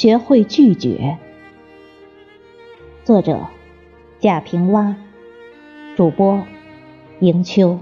[0.00, 1.18] 学会拒绝。
[3.02, 3.48] 作者：
[4.20, 4.94] 贾平凹，
[5.96, 6.46] 主播：
[7.18, 7.80] 迎秋。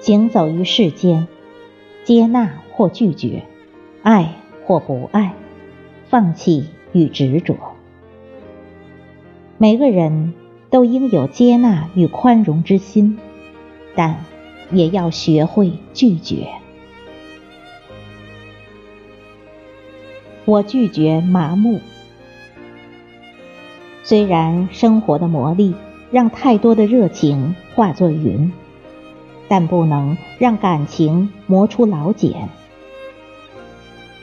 [0.00, 1.28] 行走于世间，
[2.04, 3.42] 接纳或拒绝，
[4.04, 4.34] 爱
[4.66, 5.32] 或不爱，
[6.10, 7.56] 放弃与执着。
[9.56, 10.34] 每个人
[10.68, 13.18] 都应有接纳与宽容之心，
[13.94, 14.18] 但
[14.70, 16.48] 也要学会拒绝。
[20.44, 21.80] 我拒绝麻木。
[24.02, 25.72] 虽然生活的磨砺
[26.10, 28.52] 让太多的热情化作云。
[29.46, 32.48] 但不能让感情磨出老茧。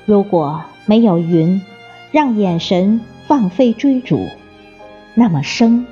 [0.05, 1.61] 如果没有云，
[2.11, 4.27] 让眼神放飞追逐，
[5.15, 5.85] 那么生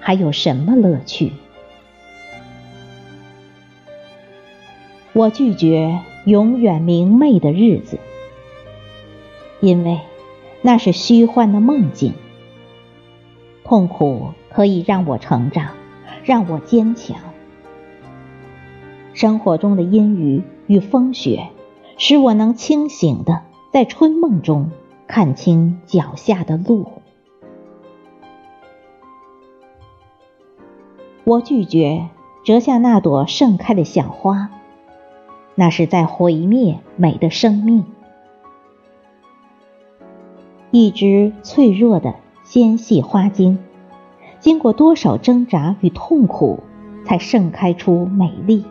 [0.00, 1.32] 还有什么乐趣？
[5.12, 7.98] 我拒绝永远明媚的日子，
[9.60, 10.00] 因为
[10.62, 12.12] 那是虚幻的梦境。
[13.64, 15.74] 痛苦可以让我成长，
[16.22, 17.16] 让我坚强。
[19.12, 21.48] 生活中的阴雨与风雪，
[21.98, 24.70] 使我能清醒的在春梦中
[25.06, 26.86] 看清脚下的路。
[31.24, 32.08] 我拒绝
[32.44, 34.48] 折下那朵盛开的小花，
[35.54, 37.84] 那是在毁灭美的生命。
[40.70, 43.58] 一只脆弱的纤细花茎，
[44.40, 46.60] 经过多少挣扎与痛苦，
[47.04, 48.64] 才盛开出美丽。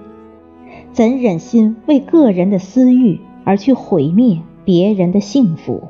[0.91, 5.87] 怎忍心为个人的私欲而去毁灭别人的幸福？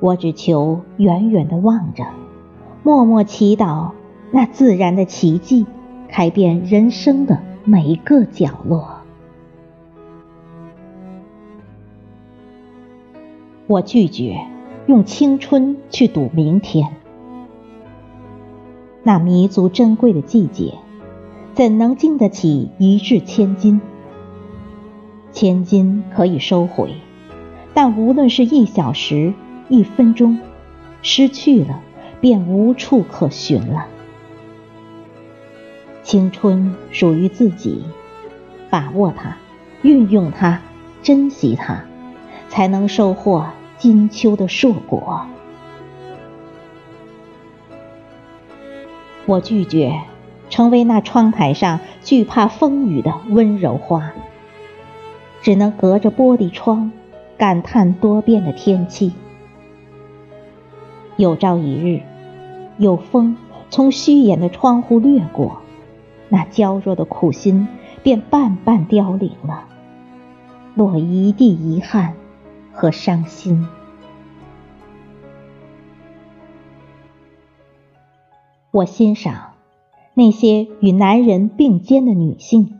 [0.00, 2.06] 我只求远远的望着，
[2.82, 3.90] 默默祈祷
[4.30, 5.66] 那自然的奇迹，
[6.08, 8.88] 开遍人生的每一个角落。
[13.66, 14.40] 我拒绝
[14.86, 16.96] 用青春去赌明天，
[19.02, 20.72] 那弥足珍贵的季节。
[21.52, 23.78] 怎能经得起一掷千金？
[25.32, 26.94] 千金可以收回，
[27.74, 29.32] 但无论是一小时、
[29.68, 30.38] 一分钟，
[31.00, 31.80] 失去了
[32.20, 33.86] 便无处可寻了。
[36.02, 37.82] 青春属于自己，
[38.70, 39.36] 把握它，
[39.82, 40.60] 运用它，
[41.02, 41.82] 珍惜它，
[42.48, 43.46] 才能收获
[43.78, 45.26] 金秋的硕果。
[49.26, 50.00] 我拒绝。
[50.50, 54.12] 成为那窗台上惧怕风雨的温柔花，
[55.42, 56.92] 只能隔着玻璃窗
[57.36, 59.12] 感叹多变的天气。
[61.16, 62.00] 有朝一日，
[62.78, 63.36] 有风
[63.68, 65.60] 从虚掩的窗户掠过，
[66.28, 67.68] 那娇弱的苦心
[68.02, 69.64] 便半半凋零了，
[70.74, 72.14] 落一地遗憾
[72.72, 73.66] 和伤心。
[78.70, 79.48] 我欣赏。
[80.14, 82.78] 那些与男人并肩的女性，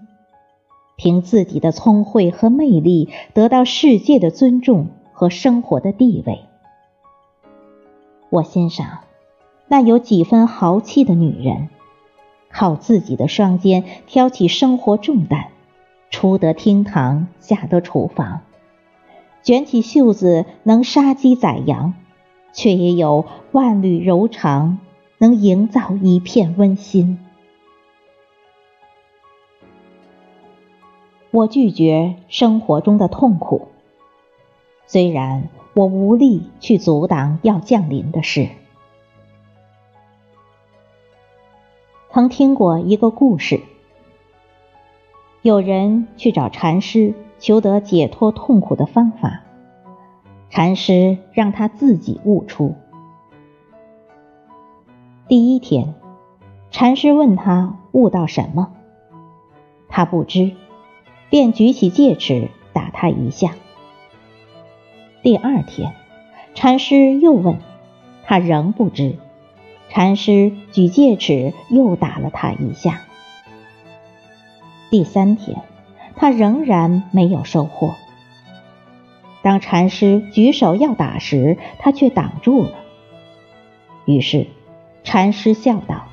[0.96, 6.40] 凭自己的聪慧和魅力得到世界的尊重和生活的地位。
[8.30, 9.00] 我欣赏
[9.68, 11.68] 那有几分豪气的女人，
[12.50, 15.48] 靠自己的双肩挑起生活重担，
[16.10, 18.40] 出得厅堂，下得厨房，
[19.42, 21.94] 卷起袖子能杀鸡宰羊，
[22.52, 24.78] 却也有万缕柔肠。
[25.18, 27.20] 能营造一片温馨。
[31.32, 33.68] 我拒绝生活中的痛苦，
[34.86, 38.50] 虽然我无力去阻挡要降临的事。
[42.10, 43.62] 曾听过一个故事，
[45.40, 49.40] 有人去找禅师求得解脱痛苦的方法，
[50.50, 52.74] 禅师让他自己悟出。
[55.28, 55.94] 第一天，
[56.70, 58.74] 禅师问他悟到什么，
[59.88, 60.54] 他不知，
[61.32, 63.54] 便举起戒尺打他一下。
[65.22, 65.94] 第二天，
[66.54, 67.56] 禅师又问，
[68.22, 69.16] 他仍不知，
[69.88, 73.00] 禅师举戒尺又打了他一下。
[74.90, 75.62] 第三天，
[76.16, 77.94] 他仍然没有收获。
[79.40, 82.74] 当禅师举手要打时，他却挡住了。
[84.04, 84.48] 于是。
[85.02, 86.04] 禅师笑道：“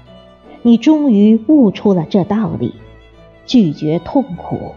[0.64, 2.74] 你终于悟出了这道理，
[3.46, 4.74] 拒绝痛苦。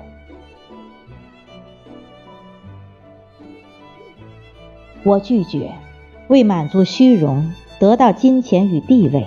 [5.05, 5.73] 我拒绝
[6.29, 9.27] 为满足虚荣、得到金钱与地位，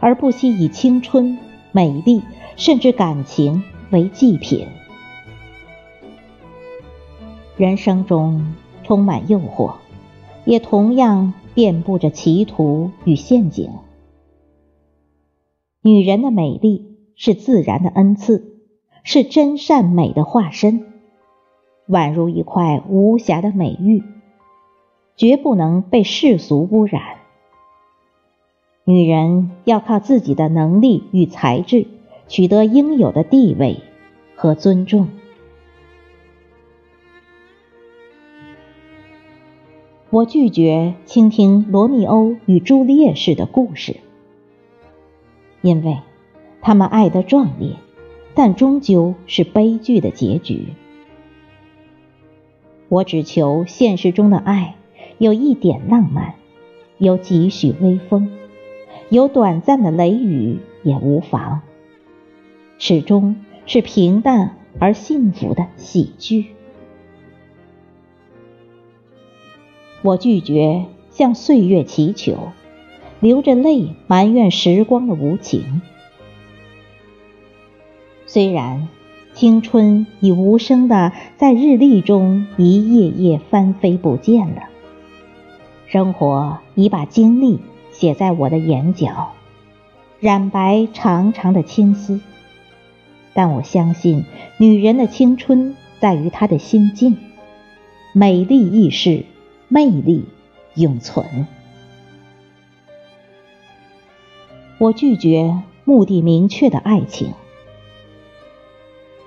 [0.00, 1.38] 而不惜以青春、
[1.72, 2.22] 美丽
[2.56, 4.66] 甚至感情为祭品。
[7.56, 9.74] 人生中充满诱惑，
[10.44, 13.70] 也同样遍布着歧途与陷阱。
[15.80, 18.58] 女人的美丽是自然的恩赐，
[19.04, 20.84] 是真善美的化身，
[21.88, 24.02] 宛如一块无瑕的美玉，
[25.16, 27.02] 绝不能被世俗污染。
[28.84, 31.86] 女人要靠自己的能力与才智，
[32.28, 33.80] 取得应有的地位
[34.34, 35.08] 和尊重。
[40.10, 43.96] 我拒绝倾听罗密欧与朱丽叶式的故事。
[45.60, 45.98] 因为
[46.60, 47.76] 他们爱得壮烈，
[48.34, 50.68] 但终究是悲剧的结局。
[52.90, 54.76] 我只求现实中的爱
[55.18, 56.34] 有一点浪漫，
[56.98, 58.30] 有几许微风，
[59.08, 61.60] 有短暂的雷雨也无妨，
[62.78, 66.46] 始终是平淡而幸福的喜剧。
[70.02, 72.52] 我拒绝向岁月祈求。
[73.20, 75.80] 流着泪埋怨时光的无情。
[78.26, 78.86] 虽然
[79.32, 84.64] 青春已无声的在日历中一页页翻飞不见了，
[85.94, 87.60] 生活已把经历
[87.92, 89.30] 写在我的眼角，
[90.18, 92.20] 染白长长的青丝。
[93.32, 94.24] 但我相信，
[94.58, 97.16] 女人的青春在于她的心境，
[98.12, 99.24] 美丽易逝，
[99.68, 100.24] 魅力
[100.74, 101.46] 永存。
[104.78, 107.34] 我拒绝目的明确的爱情，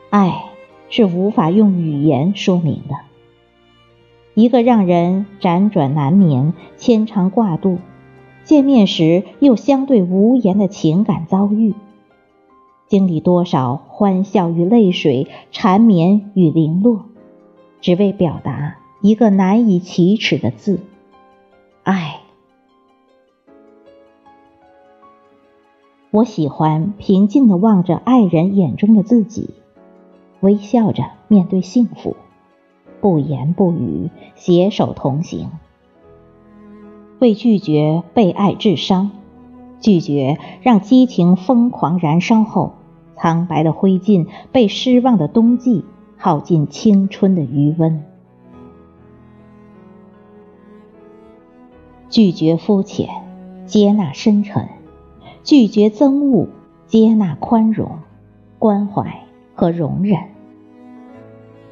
[0.10, 0.44] 爱
[0.90, 3.07] 是无法用语言说明的。
[4.38, 7.80] 一个让人辗转难眠、牵肠挂肚，
[8.44, 11.74] 见面时又相对无言的情感遭遇，
[12.86, 17.06] 经历多少欢笑与泪水、缠绵与零落，
[17.82, 20.82] 只为表达一个难以启齿的字——
[21.82, 22.20] 爱。
[26.12, 29.56] 我喜欢平静地望着爱人眼中的自己，
[30.42, 32.16] 微笑着面对幸福，
[33.02, 35.50] 不言不语，携手同行。
[37.20, 39.12] 为拒绝被爱致伤，
[39.80, 42.74] 拒绝让激情疯狂燃烧后，
[43.16, 45.84] 苍白的灰烬被失望的冬季
[46.18, 48.04] 耗尽青春的余温。
[52.10, 53.10] 拒绝肤浅，
[53.66, 54.70] 接纳深沉。
[55.44, 56.48] 拒绝憎恶，
[56.88, 58.00] 接纳宽容、
[58.60, 59.24] 关怀
[59.56, 60.20] 和容忍；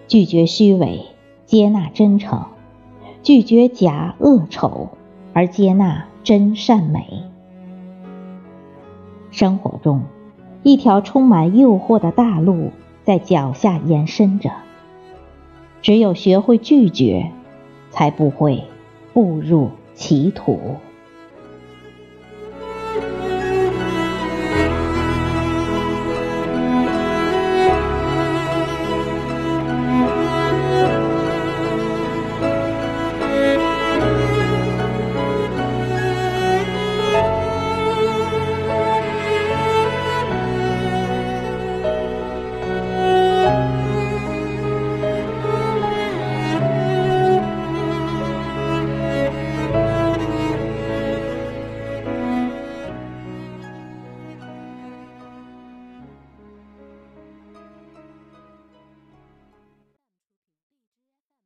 [0.08, 1.06] 拒绝虚伪，
[1.46, 2.48] 接纳真诚；
[3.22, 4.90] 拒绝假恶丑，
[5.34, 7.24] 而接纳真善美。
[9.32, 10.02] 生活中，
[10.64, 12.72] 一条充满诱惑的大路
[13.04, 14.52] 在脚下延伸着。
[15.82, 17.32] 只有学会拒绝，
[17.92, 18.64] 才不会
[19.14, 20.58] 步入歧途。